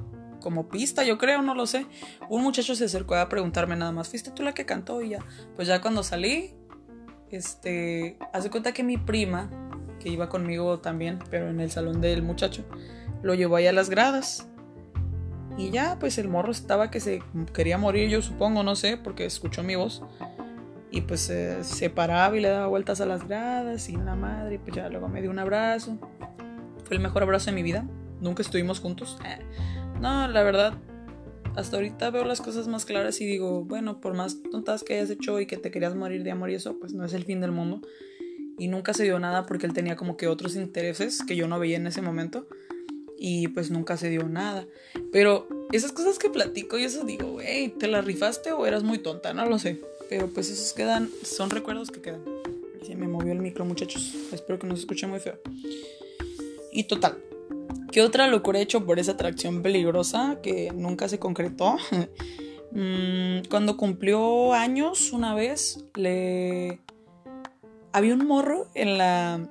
como 0.46 0.68
pista, 0.68 1.02
yo 1.02 1.18
creo, 1.18 1.42
no 1.42 1.56
lo 1.56 1.66
sé. 1.66 1.86
Un 2.28 2.44
muchacho 2.44 2.76
se 2.76 2.84
acercó 2.84 3.16
a 3.16 3.28
preguntarme 3.28 3.74
nada 3.74 3.90
más, 3.90 4.08
¿fuiste 4.08 4.30
tú 4.30 4.44
la 4.44 4.54
que 4.54 4.64
cantó? 4.64 5.02
Y 5.02 5.08
ya, 5.08 5.18
pues 5.56 5.66
ya 5.66 5.80
cuando 5.80 6.04
salí, 6.04 6.54
este, 7.32 8.16
hace 8.32 8.48
cuenta 8.48 8.70
que 8.70 8.84
mi 8.84 8.96
prima, 8.96 9.50
que 9.98 10.08
iba 10.08 10.28
conmigo 10.28 10.78
también, 10.78 11.18
pero 11.30 11.50
en 11.50 11.60
el 11.60 11.72
salón 11.72 12.00
del 12.00 12.22
muchacho, 12.22 12.64
lo 13.24 13.34
llevó 13.34 13.56
ahí 13.56 13.66
a 13.66 13.72
las 13.72 13.90
gradas. 13.90 14.46
Y 15.58 15.70
ya, 15.70 15.96
pues 15.98 16.16
el 16.16 16.28
morro 16.28 16.52
estaba 16.52 16.92
que 16.92 17.00
se 17.00 17.24
quería 17.52 17.76
morir, 17.76 18.08
yo 18.08 18.22
supongo, 18.22 18.62
no 18.62 18.76
sé, 18.76 18.98
porque 18.98 19.24
escuchó 19.24 19.64
mi 19.64 19.74
voz. 19.74 20.04
Y 20.92 21.00
pues 21.00 21.22
se 21.22 21.90
paraba 21.90 22.36
y 22.36 22.40
le 22.40 22.50
daba 22.50 22.68
vueltas 22.68 23.00
a 23.00 23.06
las 23.06 23.26
gradas 23.26 23.88
y 23.88 23.96
la 23.96 24.14
madre, 24.14 24.60
pues 24.60 24.76
ya 24.76 24.88
luego 24.90 25.08
me 25.08 25.22
dio 25.22 25.32
un 25.32 25.40
abrazo. 25.40 25.98
Fue 26.84 26.94
el 26.94 27.02
mejor 27.02 27.24
abrazo 27.24 27.46
de 27.46 27.52
mi 27.56 27.64
vida. 27.64 27.84
Nunca 28.20 28.42
estuvimos 28.42 28.78
juntos. 28.78 29.18
No, 30.00 30.28
la 30.28 30.42
verdad, 30.42 30.74
hasta 31.56 31.76
ahorita 31.76 32.10
veo 32.10 32.24
las 32.24 32.40
cosas 32.42 32.68
más 32.68 32.84
claras 32.84 33.20
y 33.20 33.26
digo, 33.26 33.64
bueno, 33.64 34.00
por 34.00 34.14
más 34.14 34.42
tontas 34.50 34.84
que 34.84 34.94
hayas 34.94 35.10
hecho 35.10 35.40
y 35.40 35.46
que 35.46 35.56
te 35.56 35.70
querías 35.70 35.94
morir 35.94 36.22
de 36.22 36.30
amor 36.30 36.50
y 36.50 36.54
eso, 36.54 36.78
pues 36.78 36.92
no 36.92 37.04
es 37.04 37.14
el 37.14 37.24
fin 37.24 37.40
del 37.40 37.52
mundo. 37.52 37.80
Y 38.58 38.68
nunca 38.68 38.92
se 38.94 39.04
dio 39.04 39.18
nada 39.18 39.46
porque 39.46 39.66
él 39.66 39.72
tenía 39.72 39.96
como 39.96 40.16
que 40.16 40.28
otros 40.28 40.54
intereses 40.56 41.22
que 41.26 41.36
yo 41.36 41.48
no 41.48 41.58
veía 41.58 41.76
en 41.76 41.86
ese 41.86 42.02
momento. 42.02 42.46
Y 43.18 43.48
pues 43.48 43.70
nunca 43.70 43.96
se 43.96 44.10
dio 44.10 44.28
nada. 44.28 44.66
Pero 45.12 45.48
esas 45.72 45.92
cosas 45.92 46.18
que 46.18 46.28
platico 46.28 46.78
y 46.78 46.84
eso 46.84 47.04
digo, 47.04 47.32
güey, 47.32 47.70
¿te 47.70 47.88
la 47.88 48.02
rifaste 48.02 48.52
o 48.52 48.66
eras 48.66 48.82
muy 48.82 48.98
tonta? 48.98 49.32
No 49.32 49.46
lo 49.46 49.58
sé. 49.58 49.80
Pero 50.10 50.28
pues 50.28 50.50
esos 50.50 50.74
quedan, 50.74 51.10
son 51.22 51.50
recuerdos 51.50 51.90
que 51.90 52.02
quedan. 52.02 52.22
Se 52.82 52.94
me 52.94 53.08
movió 53.08 53.32
el 53.32 53.40
micro, 53.40 53.64
muchachos. 53.64 54.14
Espero 54.32 54.58
que 54.58 54.66
no 54.66 54.76
se 54.76 54.82
escuche 54.82 55.06
muy 55.06 55.20
feo. 55.20 55.38
Y 56.72 56.84
total, 56.84 57.16
¿Qué 57.90 58.02
otra 58.02 58.26
locura 58.26 58.58
he 58.58 58.62
hecho 58.62 58.84
por 58.84 58.98
esa 58.98 59.12
atracción 59.12 59.62
peligrosa 59.62 60.38
que 60.42 60.70
nunca 60.74 61.08
se 61.08 61.18
concretó? 61.18 61.76
Mm, 62.72 63.48
cuando 63.48 63.78
cumplió 63.78 64.52
años 64.52 65.12
una 65.12 65.34
vez, 65.34 65.86
le... 65.94 66.80
Había 67.90 68.12
un 68.12 68.26
morro 68.26 68.66
en 68.74 68.98
la, 68.98 69.48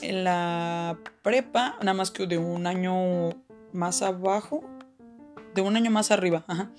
en 0.00 0.22
la 0.22 0.96
prepa, 1.22 1.76
nada 1.80 1.94
más 1.94 2.12
que 2.12 2.28
de 2.28 2.38
un 2.38 2.68
año 2.68 3.30
más 3.72 4.02
abajo, 4.02 4.62
de 5.56 5.62
un 5.62 5.74
año 5.74 5.90
más 5.90 6.12
arriba, 6.12 6.44
ajá. 6.46 6.70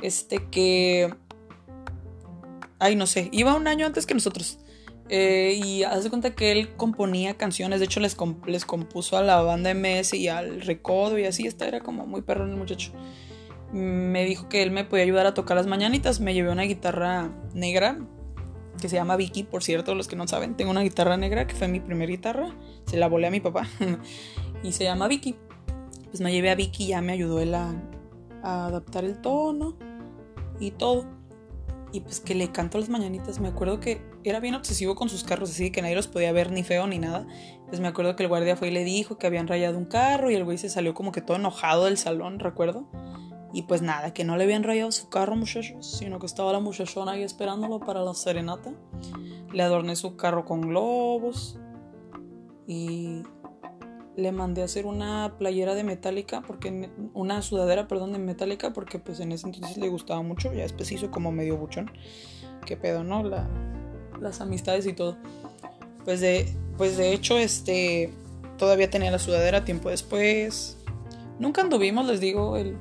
Este 0.00 0.46
que... 0.50 1.12
Ay, 2.78 2.94
no 2.94 3.08
sé, 3.08 3.28
iba 3.32 3.56
un 3.56 3.66
año 3.66 3.86
antes 3.86 4.06
que 4.06 4.14
nosotros. 4.14 4.60
Eh, 5.10 5.60
y 5.64 5.84
hace 5.84 6.10
cuenta 6.10 6.34
que 6.34 6.52
él 6.52 6.74
componía 6.76 7.36
canciones, 7.36 7.80
de 7.80 7.86
hecho 7.86 8.00
les, 8.00 8.16
les 8.46 8.64
compuso 8.66 9.16
a 9.16 9.22
la 9.22 9.40
banda 9.40 9.72
MS 9.72 10.14
y 10.14 10.28
al 10.28 10.60
Recodo 10.60 11.18
y 11.18 11.24
así, 11.24 11.46
esta 11.46 11.66
era 11.66 11.80
como 11.80 12.06
muy 12.06 12.20
perro 12.20 12.44
el 12.44 12.56
muchacho. 12.56 12.92
Me 13.72 14.24
dijo 14.24 14.48
que 14.48 14.62
él 14.62 14.70
me 14.70 14.84
podía 14.84 15.04
ayudar 15.04 15.26
a 15.26 15.34
tocar 15.34 15.56
las 15.56 15.66
mañanitas, 15.66 16.20
me 16.20 16.34
llevé 16.34 16.50
una 16.50 16.64
guitarra 16.64 17.30
negra 17.54 17.98
que 18.80 18.88
se 18.88 18.96
llama 18.96 19.16
Vicky, 19.16 19.42
por 19.42 19.62
cierto, 19.62 19.94
los 19.94 20.08
que 20.08 20.16
no 20.16 20.28
saben, 20.28 20.56
tengo 20.56 20.70
una 20.70 20.82
guitarra 20.82 21.16
negra 21.16 21.46
que 21.46 21.54
fue 21.54 21.68
mi 21.68 21.80
primera 21.80 22.10
guitarra, 22.10 22.54
se 22.86 22.96
la 22.96 23.08
volé 23.08 23.26
a 23.26 23.30
mi 23.30 23.40
papá 23.40 23.66
y 24.62 24.72
se 24.72 24.84
llama 24.84 25.08
Vicky. 25.08 25.36
Pues 26.10 26.20
me 26.20 26.32
llevé 26.32 26.50
a 26.50 26.54
Vicky 26.54 26.84
y 26.84 26.88
ya 26.88 27.00
me 27.02 27.12
ayudó 27.12 27.40
él 27.40 27.54
a 27.54 27.74
adaptar 28.42 29.04
el 29.04 29.20
tono 29.20 29.76
y 30.58 30.70
todo 30.70 31.18
y 31.92 32.00
pues 32.00 32.20
que 32.20 32.34
le 32.34 32.50
canto 32.50 32.78
las 32.78 32.88
mañanitas. 32.88 33.40
Me 33.40 33.48
acuerdo 33.48 33.80
que 33.80 34.00
era 34.30 34.40
bien 34.40 34.54
obsesivo 34.54 34.94
con 34.94 35.08
sus 35.08 35.24
carros, 35.24 35.50
así 35.50 35.70
que 35.70 35.82
nadie 35.82 35.94
los 35.94 36.08
podía 36.08 36.32
ver 36.32 36.50
ni 36.50 36.62
feo 36.62 36.86
ni 36.86 36.98
nada. 36.98 37.26
Pues 37.68 37.80
me 37.80 37.88
acuerdo 37.88 38.16
que 38.16 38.22
el 38.22 38.28
guardia 38.28 38.56
fue 38.56 38.68
y 38.68 38.70
le 38.70 38.84
dijo 38.84 39.18
que 39.18 39.26
habían 39.26 39.48
rayado 39.48 39.76
un 39.78 39.84
carro 39.84 40.30
y 40.30 40.34
el 40.34 40.44
güey 40.44 40.58
se 40.58 40.68
salió 40.68 40.94
como 40.94 41.12
que 41.12 41.20
todo 41.20 41.36
enojado 41.36 41.84
del 41.84 41.98
salón, 41.98 42.38
recuerdo. 42.38 42.88
Y 43.52 43.62
pues 43.62 43.80
nada, 43.80 44.12
que 44.12 44.24
no 44.24 44.36
le 44.36 44.44
habían 44.44 44.62
rayado 44.62 44.92
su 44.92 45.08
carro, 45.08 45.34
muchachos, 45.34 45.98
sino 45.98 46.18
que 46.18 46.26
estaba 46.26 46.52
la 46.52 46.60
muchachona 46.60 47.12
ahí 47.12 47.22
esperándolo 47.22 47.80
para 47.80 48.02
la 48.02 48.14
serenata. 48.14 48.72
Le 49.52 49.62
adorné 49.62 49.96
su 49.96 50.16
carro 50.16 50.44
con 50.44 50.62
globos 50.62 51.58
y 52.66 53.22
le 54.16 54.32
mandé 54.32 54.62
a 54.62 54.64
hacer 54.64 54.84
una 54.84 55.36
playera 55.38 55.74
de 55.74 55.84
metálica, 55.84 56.42
porque 56.42 56.90
una 57.14 57.40
sudadera, 57.40 57.88
perdón, 57.88 58.12
de 58.12 58.18
metálica, 58.18 58.72
porque 58.72 58.98
pues 58.98 59.20
en 59.20 59.32
ese 59.32 59.46
entonces 59.46 59.78
le 59.78 59.88
gustaba 59.88 60.22
mucho, 60.22 60.52
ya 60.52 60.62
después 60.62 60.90
hizo 60.92 61.10
como 61.10 61.32
medio 61.32 61.56
buchón. 61.56 61.90
Qué 62.66 62.76
pedo, 62.76 63.04
¿no? 63.04 63.22
La, 63.22 63.48
las 64.20 64.40
amistades 64.40 64.86
y 64.86 64.92
todo. 64.92 65.16
Pues 66.04 66.20
de, 66.20 66.52
pues 66.76 66.96
de 66.96 67.12
hecho, 67.12 67.38
este, 67.38 68.12
todavía 68.56 68.90
tenía 68.90 69.10
la 69.10 69.18
sudadera 69.18 69.64
tiempo 69.64 69.90
después. 69.90 70.76
Nunca 71.38 71.62
anduvimos, 71.62 72.06
les 72.06 72.20
digo, 72.20 72.56
el, 72.56 72.76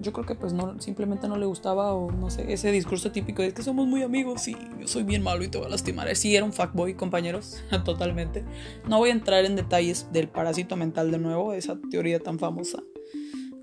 yo 0.00 0.12
creo 0.12 0.26
que 0.26 0.34
pues 0.34 0.52
no, 0.52 0.80
simplemente 0.80 1.28
no 1.28 1.36
le 1.36 1.46
gustaba 1.46 1.94
o 1.94 2.10
no 2.10 2.30
sé, 2.30 2.52
ese 2.52 2.72
discurso 2.72 3.12
típico 3.12 3.42
de 3.42 3.52
que 3.52 3.62
somos 3.62 3.86
muy 3.86 4.02
amigos 4.02 4.48
y 4.48 4.56
yo 4.80 4.88
soy 4.88 5.02
bien 5.02 5.22
malo 5.22 5.44
y 5.44 5.48
te 5.48 5.58
voy 5.58 5.66
a 5.66 5.70
lastimar. 5.70 6.14
Sí, 6.16 6.34
era 6.34 6.44
un 6.44 6.52
fuckboy, 6.52 6.94
compañeros, 6.94 7.62
totalmente. 7.84 8.44
No 8.88 8.98
voy 8.98 9.10
a 9.10 9.12
entrar 9.12 9.44
en 9.44 9.56
detalles 9.56 10.08
del 10.12 10.28
parásito 10.28 10.76
mental 10.76 11.10
de 11.10 11.18
nuevo, 11.18 11.52
esa 11.52 11.78
teoría 11.90 12.18
tan 12.20 12.38
famosa, 12.38 12.82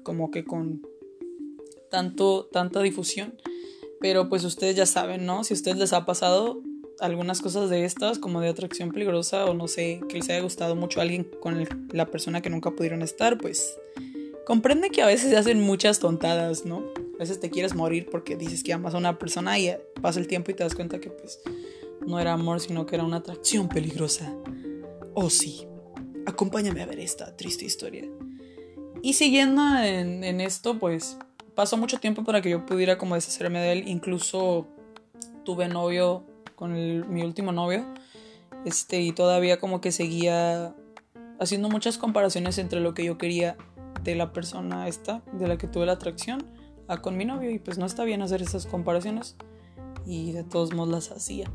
como 0.04 0.32
que 0.32 0.46
con 0.46 0.82
tanto, 1.90 2.48
tanta 2.52 2.82
difusión. 2.82 3.36
Pero 4.00 4.30
pues 4.30 4.44
ustedes 4.44 4.76
ya 4.76 4.86
saben, 4.86 5.26
¿no? 5.26 5.44
Si 5.44 5.54
a 5.54 5.56
ustedes 5.56 5.78
les 5.78 5.92
ha 5.92 6.06
pasado 6.06 6.62
algunas 7.00 7.42
cosas 7.42 7.70
de 7.70 7.86
estas, 7.86 8.20
como 8.20 8.42
de 8.42 8.50
atracción 8.50 8.92
peligrosa 8.92 9.46
o 9.46 9.54
no 9.54 9.68
sé, 9.68 10.02
que 10.10 10.18
les 10.18 10.30
haya 10.30 10.42
gustado 10.42 10.76
mucho 10.76 11.00
a 11.00 11.04
alguien 11.04 11.30
con 11.40 11.68
la 11.92 12.06
persona 12.06 12.42
que 12.42 12.50
nunca 12.50 12.72
pudieron 12.72 13.02
estar, 13.02 13.38
pues 13.38 13.78
comprende 14.46 14.90
que 14.90 15.02
a 15.02 15.08
veces 15.08 15.30
se 15.30 15.38
hacen 15.38 15.62
muchas 15.62 16.00
tontadas, 16.00 16.66
¿no? 16.66 16.84
A 17.16 17.20
veces 17.20 17.40
te 17.40 17.50
quieres 17.50 17.76
morir 17.76 18.08
porque 18.12 18.36
dices 18.36 18.64
que 18.64 18.74
amas 18.74 18.94
a 18.94 18.98
una 18.98 19.18
persona 19.18 19.58
y 19.60 19.76
pasa 20.02 20.20
el 20.20 20.28
tiempo 20.28 20.52
y 20.52 20.54
te 20.54 20.64
das 20.64 20.76
cuenta 20.76 21.00
que 21.00 21.10
pues 21.10 21.42
no 22.06 22.20
era 22.20 22.34
amor, 22.34 22.60
sino 22.60 22.86
que 22.86 22.96
era 22.96 23.04
una 23.04 23.18
atracción 23.18 23.68
peligrosa. 23.68 24.34
Oh 25.14 25.30
sí, 25.30 25.68
acompáñame 26.26 26.82
a 26.82 26.86
ver 26.86 27.00
esta 27.00 27.36
triste 27.36 27.66
historia. 27.66 28.06
Y 29.02 29.14
siguiendo 29.14 29.62
en, 29.78 30.42
esto, 30.42 30.80
pues 30.80 31.18
pasó 31.56 31.78
mucho 31.78 32.00
tiempo 32.00 32.24
para 32.24 32.42
que 32.42 32.50
yo 32.50 32.66
pudiera 32.66 32.98
como 32.98 33.16
deshacerme 33.16 33.60
de 33.60 33.72
él. 33.72 33.88
Incluso 33.88 34.68
tuve 35.44 35.68
novio 35.68 36.24
con 36.58 36.74
mi 36.74 37.22
último 37.22 37.54
novio. 37.54 37.86
Este, 38.66 39.00
y 39.00 39.14
todavía 39.14 39.60
como 39.60 39.80
que 39.80 39.92
seguía 39.92 40.76
haciendo 41.40 41.70
muchas 41.70 41.98
comparaciones 41.98 42.58
entre 42.58 42.80
lo 42.82 42.94
que 42.94 43.06
yo 43.06 43.18
quería 43.18 43.56
de 44.04 44.16
la 44.16 44.34
persona 44.34 44.88
esta, 44.88 45.22
de 45.34 45.48
la 45.48 45.58
que 45.58 45.68
tuve 45.68 45.86
la 45.86 45.94
atracción, 45.94 46.46
a 46.88 46.98
con 46.98 47.16
mi 47.16 47.26
novio. 47.26 47.52
Y 47.52 47.60
pues 47.60 47.78
no 47.78 47.86
está 47.86 48.04
bien 48.04 48.22
hacer 48.22 48.42
esas 48.42 48.66
comparaciones. 48.66 49.36
Y 50.06 50.32
de 50.32 50.44
todos 50.44 50.74
modos 50.74 50.90
las 50.90 51.12
hacía. 51.12 51.50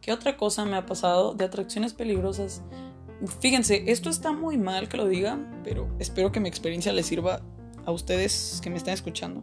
¿Qué 0.00 0.12
otra 0.12 0.36
cosa 0.36 0.64
me 0.64 0.76
ha 0.76 0.86
pasado 0.86 1.34
de 1.34 1.44
atracciones 1.44 1.94
peligrosas? 1.94 2.62
Fíjense, 3.40 3.84
esto 3.90 4.10
está 4.10 4.32
muy 4.32 4.58
mal 4.58 4.88
que 4.88 4.96
lo 4.96 5.06
diga, 5.06 5.38
pero 5.64 5.88
espero 5.98 6.32
que 6.32 6.40
mi 6.40 6.48
experiencia 6.48 6.92
les 6.92 7.06
sirva 7.06 7.42
a 7.84 7.92
ustedes 7.92 8.60
que 8.62 8.70
me 8.70 8.76
están 8.76 8.94
escuchando. 8.94 9.42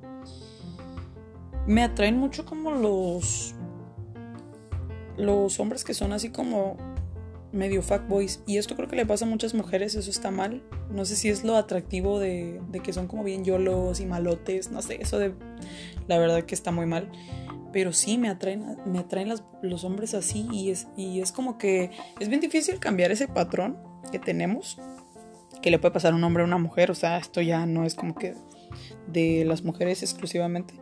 Me 1.66 1.84
atraen 1.84 2.18
mucho 2.18 2.46
como 2.46 2.72
los 2.72 3.56
los 5.18 5.60
hombres 5.60 5.84
que 5.84 5.94
son 5.94 6.14
así 6.14 6.30
como 6.30 6.78
medio 7.54 7.82
fuckboys. 7.82 8.42
Y 8.46 8.58
esto 8.58 8.76
creo 8.76 8.90
que 8.90 8.96
le 8.98 9.06
pasa 9.06 9.26
a 9.26 9.28
muchas 9.28 9.54
mujeres, 9.54 9.96
eso 9.96 10.10
está 10.10 10.32
mal. 10.32 10.62
No 10.90 11.06
sé 11.06 11.16
si 11.16 11.30
es 11.30 11.46
lo 11.46 11.56
atractivo 11.56 12.20
de, 12.20 12.60
que 12.84 12.92
son 12.92 13.08
como 13.08 13.24
bien 13.24 13.46
yolos 13.46 14.02
y 14.02 14.06
malotes, 14.06 14.72
no 14.72 14.82
sé, 14.82 15.02
eso 15.02 15.20
de 15.20 15.34
la 16.08 16.18
verdad 16.18 16.44
que 16.44 16.56
está 16.56 16.72
muy 16.72 16.86
mal. 16.86 17.10
Pero 17.72 17.94
sí 17.94 18.18
me 18.18 18.30
atraen, 18.30 18.78
me 18.86 19.00
atraen 19.00 19.34
los 19.62 19.84
hombres 19.84 20.14
así 20.14 20.48
y 20.52 20.70
es, 20.70 20.88
y 20.98 21.22
es 21.22 21.32
como 21.32 21.58
que 21.58 21.92
es 22.20 22.28
bien 22.28 22.42
difícil 22.42 22.80
cambiar 22.80 23.12
ese 23.12 23.28
patrón 23.28 23.78
que 24.12 24.20
tenemos, 24.20 24.80
que 25.62 25.72
le 25.72 25.80
puede 25.80 25.94
pasar 25.94 26.14
a 26.14 26.16
un 26.16 26.24
hombre 26.24 26.44
a 26.44 26.46
una 26.46 26.58
mujer, 26.58 26.92
o 26.92 26.96
sea, 26.96 27.18
esto 27.18 27.42
ya 27.42 27.66
no 27.66 27.86
es 27.86 27.96
como 27.96 28.16
que 28.16 28.36
de 29.08 29.46
las 29.46 29.64
mujeres 29.64 30.04
exclusivamente. 30.04 30.76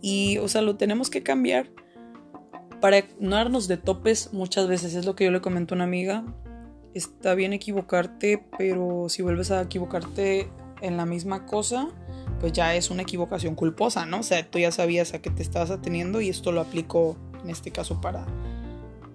Y, 0.00 0.38
o 0.38 0.48
sea, 0.48 0.62
lo 0.62 0.76
tenemos 0.76 1.08
que 1.10 1.22
cambiar 1.22 1.70
para 2.80 3.04
no 3.20 3.36
darnos 3.36 3.68
de 3.68 3.76
topes 3.76 4.32
muchas 4.32 4.68
veces, 4.68 4.94
es 4.94 5.04
lo 5.04 5.14
que 5.14 5.24
yo 5.24 5.30
le 5.30 5.40
comento 5.40 5.74
a 5.74 5.76
una 5.76 5.84
amiga, 5.84 6.24
está 6.94 7.34
bien 7.34 7.52
equivocarte, 7.52 8.44
pero 8.56 9.08
si 9.08 9.22
vuelves 9.22 9.50
a 9.50 9.62
equivocarte 9.62 10.48
en 10.80 10.96
la 10.96 11.06
misma 11.06 11.46
cosa, 11.46 11.88
pues 12.40 12.52
ya 12.52 12.74
es 12.74 12.90
una 12.90 13.02
equivocación 13.02 13.54
culposa, 13.54 14.06
¿no? 14.06 14.20
O 14.20 14.22
sea, 14.22 14.48
tú 14.48 14.58
ya 14.58 14.70
sabías 14.70 15.14
a 15.14 15.20
qué 15.20 15.30
te 15.30 15.42
estabas 15.42 15.70
ateniendo 15.70 16.20
y 16.20 16.28
esto 16.28 16.52
lo 16.52 16.60
aplico 16.60 17.16
en 17.42 17.50
este 17.50 17.70
caso 17.70 18.00
para 18.00 18.26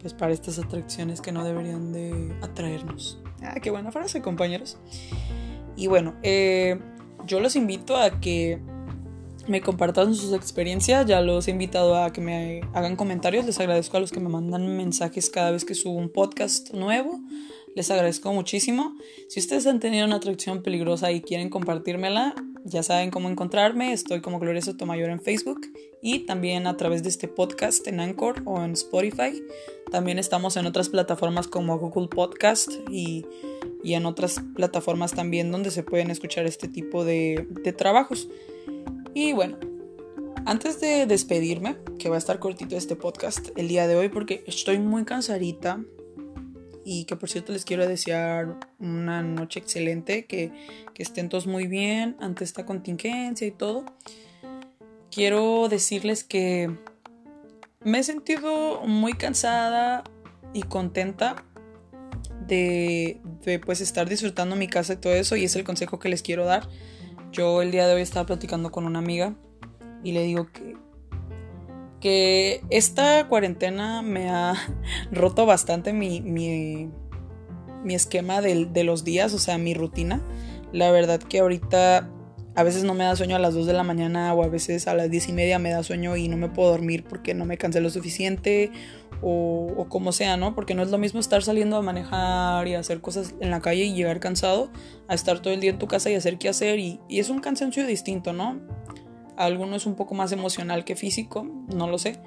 pues 0.01 0.13
para 0.13 0.34
estas 0.34 0.60
atracciones 0.60 1.22
que 1.22 1.32
no 1.32 1.46
deberían 1.46 1.93
de 1.93 2.36
atraernos. 2.41 3.20
Ah, 3.41 3.55
qué 3.62 3.72
buena 3.72 3.89
frase, 3.89 4.22
compañeros. 4.22 4.77
Y 5.77 5.88
bueno, 5.88 6.13
eh, 6.24 6.77
yo 7.25 7.39
los 7.39 7.55
invito 7.55 7.96
a 7.96 8.20
que 8.20 8.60
me 9.47 9.62
compartan 9.62 10.15
sus 10.15 10.33
experiencias. 10.33 11.05
Ya 11.05 11.21
los 11.21 11.47
he 11.47 11.51
invitado 11.51 11.95
a 11.95 12.12
que 12.13 12.21
me 12.21 12.62
hagan 12.73 12.95
comentarios. 12.95 13.45
Les 13.45 13.59
agradezco 13.59 13.97
a 13.97 14.00
los 14.00 14.12
que 14.12 14.19
me 14.19 14.29
mandan 14.29 14.75
mensajes 14.77 15.29
cada 15.29 15.51
vez 15.51 15.65
que 15.65 15.75
subo 15.75 15.97
un 15.97 16.09
podcast 16.09 16.73
nuevo. 16.73 17.19
Les 17.75 17.89
agradezco 17.89 18.31
muchísimo. 18.33 18.95
Si 19.29 19.39
ustedes 19.39 19.65
han 19.65 19.79
tenido 19.79 20.05
una 20.05 20.17
atracción 20.17 20.62
peligrosa 20.62 21.12
y 21.12 21.21
quieren 21.21 21.50
compartírmela, 21.50 22.35
ya 22.65 22.83
saben 22.83 23.09
cómo 23.09 23.29
encontrarme. 23.29 23.93
Estoy 23.93 24.21
como 24.21 24.39
Gloria 24.39 24.62
Sotomayor 24.62 25.09
en 25.09 25.19
Facebook 25.19 25.62
y 26.01 26.19
también 26.19 26.67
a 26.67 26.77
través 26.77 27.01
de 27.01 27.09
este 27.09 27.27
podcast 27.27 27.88
en 27.88 28.00
Anchor 28.00 28.43
o 28.45 28.62
en 28.62 28.73
Spotify. 28.73 29.41
También 29.91 30.19
estamos 30.19 30.55
en 30.55 30.65
otras 30.65 30.89
plataformas 30.89 31.47
como 31.47 31.79
Google 31.79 32.07
Podcast 32.07 32.71
y, 32.91 33.25
en 33.83 34.05
otras 34.05 34.39
plataformas 34.55 35.13
también 35.13 35.51
donde 35.51 35.71
se 35.71 35.83
pueden 35.83 36.09
escuchar 36.09 36.45
este 36.45 36.67
tipo 36.67 37.03
de, 37.03 37.47
de 37.63 37.73
trabajos. 37.73 38.29
Y 39.13 39.34
bueno, 39.34 39.60
antes 40.46 40.82
de 40.82 41.05
despedirme, 41.05 41.77
que 42.00 42.10
va 42.10 42.15
a 42.15 42.17
estar 42.17 42.39
cortito 42.39 42.75
este 42.75 42.96
podcast 42.96 43.50
el 43.55 43.67
día 43.67 43.88
de 43.88 43.96
hoy 43.96 44.10
porque 44.10 44.43
estoy 44.48 44.79
muy 44.79 45.05
cansadita 45.05 45.79
y 46.84 47.05
que 47.05 47.15
por 47.15 47.29
cierto 47.29 47.53
les 47.53 47.63
quiero 47.63 47.88
desear 47.88 48.58
una 48.79 49.22
noche 49.22 49.60
excelente, 49.60 50.25
que, 50.25 50.51
que 50.93 51.03
estén 51.03 51.29
todos 51.29 51.46
muy 51.46 51.67
bien 51.67 52.17
ante 52.20 52.43
esta 52.43 52.65
contingencia 52.65 53.46
y 53.46 53.51
todo. 53.51 53.86
Quiero 55.12 55.70
decirles 55.70 56.24
que 56.24 56.75
me 57.82 58.00
he 58.00 58.03
sentido 58.03 58.82
muy 58.82 59.13
cansada 59.13 60.03
y 60.53 60.63
contenta 60.63 61.46
de, 62.48 63.22
de 63.46 63.60
pues 63.60 63.79
estar 63.79 64.10
disfrutando 64.10 64.55
mi 64.55 64.67
casa 64.67 64.93
y 64.93 64.98
todo 64.98 65.13
eso 65.13 65.36
y 65.36 65.43
es 65.43 65.55
el 65.55 65.63
consejo 65.63 66.00
que 66.00 66.10
les 66.10 66.24
quiero 66.24 66.46
dar 66.46 66.67
yo 67.34 67.62
el 67.62 67.72
día 67.72 67.88
de 67.88 67.96
hoy 67.96 68.02
estaba 68.02 68.25
platicando 68.25 68.72
con 68.72 68.86
una 68.86 69.00
amiga 69.00 69.34
y 70.04 70.13
le 70.13 70.24
digo 70.24 70.48
que, 70.54 70.78
que 72.00 72.63
esta 72.70 73.28
cuarentena 73.28 74.02
me 74.02 74.30
ha 74.30 74.54
roto 75.12 75.46
bastante 75.46 75.92
mi, 75.92 76.22
mi, 76.22 76.92
esquema 77.94 78.40
de, 78.42 78.66
de 78.66 78.84
los 78.84 79.04
días, 79.04 79.34
o 79.34 79.40
sea, 79.40 79.58
mi 79.58 79.74
rutina. 79.74 80.22
La 80.72 80.92
verdad 80.92 81.20
que 81.20 81.40
ahorita 81.40 82.10
a 82.56 82.63
veces 82.63 82.84
no 82.84 82.94
me 82.94 83.04
da 83.04 83.16
sueño 83.16 83.36
a 83.36 83.40
las 83.40 83.56
2 83.56 83.66
de 83.66 83.74
la 83.74 83.84
mañana 83.84 84.34
o 84.34 84.44
a 84.44 84.48
veces 84.48 84.88
a 84.88 84.94
las 84.94 85.10
10 85.10 85.30
y 85.30 85.34
media 85.34 85.60
me 85.60 85.72
da 85.72 85.82
sueño 85.82 86.16
y 86.16 86.28
no 86.28 86.38
me 86.38 86.50
puedo 86.50 86.70
dormir 86.70 87.04
porque 87.04 87.34
no 87.34 87.46
me 87.46 87.58
cansé 87.58 87.82
lo 87.82 87.90
suficiente 87.90 88.72
o, 89.24 89.86
como 89.89 90.12
sea, 90.12 90.38
¿no? 90.38 90.53
Porque 90.53 90.75
no 90.75 90.84
es 90.84 90.92
lo 90.92 90.98
mismo 90.98 91.20
estar 91.20 91.44
saliendo 91.44 91.77
a 91.77 91.82
manejar 91.82 92.68
y 92.68 92.75
hacer 92.75 93.00
cosas 93.01 93.36
en 93.39 93.51
la 93.51 93.62
calle 93.62 93.86
y 93.86 93.94
llegar 93.94 94.20
cansado 94.20 94.70
a 95.08 95.13
estar 95.13 95.39
todo 95.39 95.53
el 95.53 95.62
día 95.62 95.72
en 95.72 95.80
tu 95.80 95.88
casa 95.88 96.10
y 96.10 96.15
hacer 96.15 96.38
qué 96.38 96.50
hacer 96.50 96.80
y, 96.80 97.00
es 97.10 97.30
un 97.30 97.39
cansancio 97.39 97.86
distinto, 97.88 98.34
¿no? 98.34 98.60
Alguno 99.38 99.75
es 99.75 99.86
un 99.86 99.96
poco 99.96 100.13
más 100.13 100.32
emocional 100.32 100.84
que 100.84 100.96
físico, 100.96 101.48
no 101.74 101.88
lo 101.88 101.98
sé, 101.98 102.20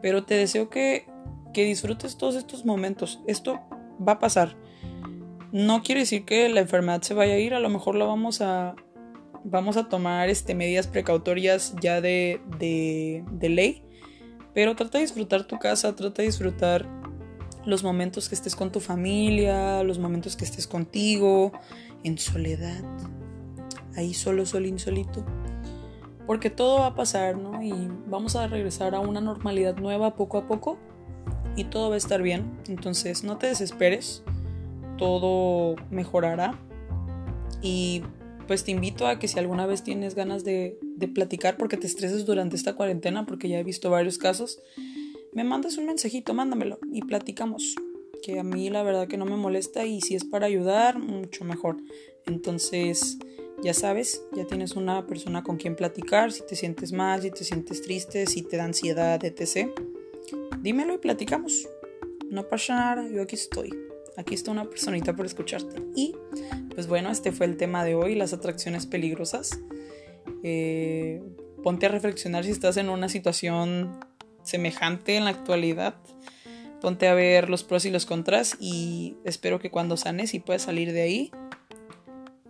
pero 0.00 0.24
te 0.24 0.34
deseo 0.34 0.70
que, 0.70 1.06
que 1.52 1.64
disfrutes 1.64 2.16
todos 2.16 2.36
estos 2.36 2.64
momentos. 2.64 3.20
Esto 3.26 3.60
va 4.06 4.12
a 4.12 4.18
pasar. 4.18 4.56
No 5.50 5.82
quiere 5.82 6.02
decir 6.02 6.24
que 6.24 6.48
la 6.48 6.60
enfermedad 6.60 7.02
se 7.02 7.14
vaya 7.14 7.34
a 7.34 7.38
ir, 7.38 7.54
a 7.54 7.60
lo 7.60 7.68
mejor 7.68 7.96
la 7.96 8.04
vamos 8.04 8.40
a, 8.40 8.76
vamos 9.44 9.76
a 9.76 9.88
tomar 9.88 10.28
este, 10.28 10.54
medidas 10.54 10.86
precautorias 10.86 11.74
ya 11.80 12.00
de, 12.00 12.40
de 12.58 13.48
ley 13.48 13.87
pero 14.58 14.74
trata 14.74 14.98
de 14.98 15.02
disfrutar 15.02 15.44
tu 15.44 15.56
casa, 15.56 15.94
trata 15.94 16.20
de 16.20 16.26
disfrutar 16.26 16.84
los 17.64 17.84
momentos 17.84 18.28
que 18.28 18.34
estés 18.34 18.56
con 18.56 18.72
tu 18.72 18.80
familia, 18.80 19.84
los 19.84 20.00
momentos 20.00 20.34
que 20.34 20.44
estés 20.44 20.66
contigo, 20.66 21.52
en 22.02 22.18
soledad, 22.18 22.82
ahí 23.94 24.14
solo, 24.14 24.44
solín, 24.46 24.80
solito. 24.80 25.24
Porque 26.26 26.50
todo 26.50 26.80
va 26.80 26.86
a 26.86 26.94
pasar, 26.96 27.36
¿no? 27.36 27.62
Y 27.62 27.72
vamos 28.08 28.34
a 28.34 28.48
regresar 28.48 28.96
a 28.96 28.98
una 28.98 29.20
normalidad 29.20 29.76
nueva 29.76 30.16
poco 30.16 30.38
a 30.38 30.48
poco 30.48 30.76
y 31.54 31.62
todo 31.62 31.90
va 31.90 31.94
a 31.94 31.98
estar 31.98 32.20
bien. 32.20 32.58
Entonces 32.66 33.22
no 33.22 33.38
te 33.38 33.46
desesperes, 33.46 34.24
todo 34.96 35.76
mejorará. 35.92 36.58
Y 37.62 38.02
pues 38.48 38.64
te 38.64 38.72
invito 38.72 39.06
a 39.06 39.18
que 39.18 39.28
si 39.28 39.38
alguna 39.38 39.66
vez 39.66 39.84
tienes 39.84 40.14
ganas 40.14 40.42
de, 40.42 40.78
platicar 41.14 41.58
porque 41.58 41.76
te 41.76 41.86
estreses 41.86 42.24
durante 42.24 42.56
esta 42.56 42.74
cuarentena, 42.74 43.26
porque 43.26 43.48
ya 43.48 43.60
he 43.60 43.62
visto 43.62 43.90
varios 43.90 44.18
casos, 44.18 44.58
me 45.32 45.44
mandas 45.44 45.76
un 45.76 45.86
mensajito, 45.86 46.34
mándamelo 46.34 46.78
y 46.90 47.02
platicamos. 47.02 47.76
Que 48.22 48.40
a 48.40 48.42
mí 48.42 48.68
la 48.70 48.82
verdad 48.82 49.06
que 49.06 49.18
no 49.18 49.26
me 49.26 49.36
molesta 49.36 49.84
y 49.84 50.00
si 50.00 50.16
es 50.16 50.24
para 50.24 50.46
ayudar, 50.46 50.98
mucho 50.98 51.44
mejor. 51.44 51.76
Entonces, 52.26 53.18
ya 53.62 53.74
sabes, 53.74 54.22
ya 54.34 54.44
tienes 54.46 54.74
una 54.74 55.06
persona 55.06 55.44
con 55.44 55.58
quien 55.58 55.76
platicar, 55.76 56.32
si 56.32 56.44
te 56.44 56.56
sientes 56.56 56.90
mal, 56.92 57.22
si 57.22 57.30
te 57.30 57.44
sientes 57.44 57.82
triste, 57.82 58.26
si 58.26 58.42
te 58.42 58.56
da 58.56 58.64
ansiedad, 58.64 59.22
etc. 59.22 59.70
Dímelo 60.60 60.94
y 60.94 60.98
platicamos. 60.98 61.68
No 62.30 62.48
pasa 62.48 62.74
nada, 62.74 63.08
yo 63.08 63.22
aquí 63.22 63.36
estoy. 63.36 63.70
Aquí 64.16 64.34
está 64.34 64.50
una 64.50 64.68
personita 64.68 65.14
por 65.14 65.26
escucharte. 65.26 65.80
Y 65.94 66.14
pues 66.78 66.86
bueno, 66.86 67.10
este 67.10 67.32
fue 67.32 67.46
el 67.46 67.56
tema 67.56 67.82
de 67.82 67.96
hoy, 67.96 68.14
las 68.14 68.32
atracciones 68.32 68.86
peligrosas. 68.86 69.58
Eh, 70.44 71.20
ponte 71.64 71.86
a 71.86 71.88
reflexionar 71.88 72.44
si 72.44 72.52
estás 72.52 72.76
en 72.76 72.88
una 72.88 73.08
situación 73.08 73.98
semejante 74.44 75.16
en 75.16 75.24
la 75.24 75.30
actualidad. 75.30 75.96
Ponte 76.80 77.08
a 77.08 77.14
ver 77.14 77.50
los 77.50 77.64
pros 77.64 77.84
y 77.84 77.90
los 77.90 78.06
contras 78.06 78.56
y 78.60 79.16
espero 79.24 79.58
que 79.58 79.72
cuando 79.72 79.96
sanes 79.96 80.34
y 80.34 80.38
puedas 80.38 80.62
salir 80.62 80.92
de 80.92 81.02
ahí, 81.02 81.32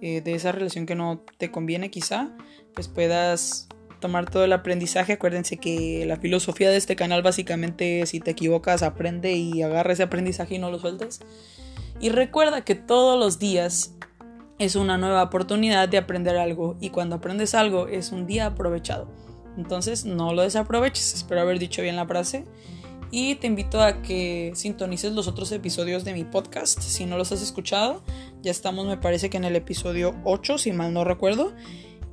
eh, 0.02 0.20
de 0.20 0.34
esa 0.34 0.52
relación 0.52 0.84
que 0.84 0.94
no 0.94 1.24
te 1.38 1.50
conviene 1.50 1.90
quizá, 1.90 2.28
pues 2.74 2.86
puedas 2.86 3.66
tomar 3.98 4.30
todo 4.30 4.44
el 4.44 4.52
aprendizaje. 4.52 5.14
Acuérdense 5.14 5.56
que 5.56 6.04
la 6.04 6.18
filosofía 6.18 6.68
de 6.68 6.76
este 6.76 6.96
canal 6.96 7.22
básicamente 7.22 8.04
si 8.04 8.20
te 8.20 8.32
equivocas, 8.32 8.82
aprende 8.82 9.32
y 9.32 9.62
agarra 9.62 9.94
ese 9.94 10.02
aprendizaje 10.02 10.56
y 10.56 10.58
no 10.58 10.70
lo 10.70 10.78
sueltes. 10.78 11.20
Y 11.98 12.10
recuerda 12.10 12.62
que 12.62 12.74
todos 12.74 13.18
los 13.18 13.38
días 13.38 13.94
es 14.58 14.74
una 14.74 14.98
nueva 14.98 15.22
oportunidad 15.22 15.88
de 15.88 15.98
aprender 15.98 16.36
algo 16.36 16.76
y 16.80 16.90
cuando 16.90 17.16
aprendes 17.16 17.54
algo 17.54 17.88
es 17.88 18.12
un 18.12 18.26
día 18.26 18.46
aprovechado. 18.46 19.08
Entonces 19.56 20.04
no 20.04 20.32
lo 20.32 20.42
desaproveches, 20.42 21.14
espero 21.14 21.40
haber 21.40 21.58
dicho 21.58 21.82
bien 21.82 21.96
la 21.96 22.06
frase. 22.06 22.44
Y 23.10 23.36
te 23.36 23.46
invito 23.46 23.80
a 23.80 24.02
que 24.02 24.52
sintonices 24.54 25.12
los 25.12 25.28
otros 25.28 25.50
episodios 25.52 26.04
de 26.04 26.12
mi 26.12 26.24
podcast. 26.24 26.80
Si 26.82 27.06
no 27.06 27.16
los 27.16 27.32
has 27.32 27.40
escuchado, 27.40 28.02
ya 28.42 28.50
estamos, 28.50 28.86
me 28.86 28.98
parece 28.98 29.30
que 29.30 29.38
en 29.38 29.44
el 29.44 29.56
episodio 29.56 30.14
8, 30.24 30.58
si 30.58 30.72
mal 30.72 30.92
no 30.92 31.04
recuerdo. 31.04 31.54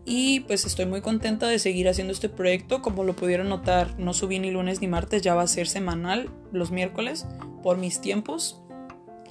Y 0.05 0.41
pues 0.41 0.65
estoy 0.65 0.85
muy 0.85 1.01
contenta 1.01 1.47
de 1.47 1.59
seguir 1.59 1.89
haciendo 1.89 2.13
este 2.13 2.29
proyecto. 2.29 2.81
Como 2.81 3.03
lo 3.03 3.15
pudieron 3.15 3.49
notar, 3.49 3.99
no 3.99 4.13
subí 4.13 4.39
ni 4.39 4.51
lunes 4.51 4.79
ni 4.79 4.87
martes, 4.87 5.21
ya 5.21 5.35
va 5.35 5.41
a 5.41 5.47
ser 5.47 5.67
semanal 5.67 6.29
los 6.53 6.71
miércoles 6.71 7.25
por 7.61 7.77
mis 7.77 7.99
tiempos. 7.99 8.61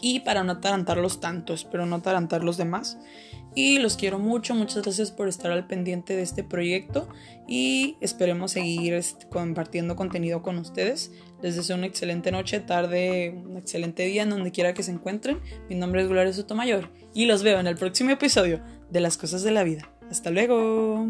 Y 0.07 0.21
para 0.21 0.45
no 0.45 0.53
atarantarlos 0.53 1.19
tanto, 1.19 1.55
espero 1.55 1.87
no 1.87 1.97
atarantar 1.97 2.45
los 2.45 2.59
demás. 2.59 2.99
Y 3.55 3.79
los 3.79 3.97
quiero 3.97 4.19
mucho, 4.19 4.55
muchas 4.55 4.83
gracias 4.83 5.11
por 5.11 5.29
estar 5.29 5.51
al 5.51 5.67
pendiente 5.67 6.15
de 6.15 6.21
este 6.21 6.45
proyecto 6.45 7.09
y 7.49 7.97
esperemos 8.03 8.53
seguir 8.53 9.03
compartiendo 9.31 9.97
contenido 9.97 10.43
con 10.43 10.59
ustedes. 10.59 11.11
Les 11.41 11.57
deseo 11.57 11.77
una 11.77 11.87
excelente 11.87 12.31
noche, 12.33 12.61
tarde, 12.61 13.35
un 13.47 13.57
excelente 13.57 14.05
día 14.05 14.25
en 14.25 14.29
donde 14.29 14.53
quiera 14.53 14.75
que 14.75 14.83
se 14.83 14.91
encuentren. 14.91 15.41
Mi 15.71 15.75
nombre 15.75 16.03
es 16.03 16.09
Gloria 16.09 16.35
Sotomayor 16.35 16.91
y 17.15 17.25
los 17.25 17.43
veo 17.43 17.59
en 17.59 17.67
el 17.67 17.77
próximo 17.77 18.11
episodio 18.11 18.63
de 18.91 19.01
Las 19.01 19.17
Cosas 19.17 19.43
de 19.43 19.53
la 19.53 19.65
Vida. 19.65 19.91
Hasta 20.11 20.29
luego. 20.31 21.09